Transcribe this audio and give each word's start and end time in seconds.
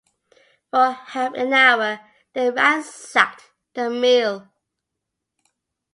For 0.71 0.93
half 0.93 1.35
an 1.35 1.53
hour 1.53 1.99
they 2.33 2.49
ransacked 2.49 3.51
the 3.75 3.87
mill. 3.91 4.49